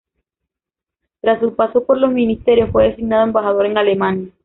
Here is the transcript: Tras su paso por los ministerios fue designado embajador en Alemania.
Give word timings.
Tras 1.21 1.39
su 1.39 1.53
paso 1.53 1.83
por 1.85 1.99
los 1.99 2.11
ministerios 2.11 2.71
fue 2.71 2.85
designado 2.89 3.25
embajador 3.25 3.67
en 3.67 3.77
Alemania. 3.77 4.31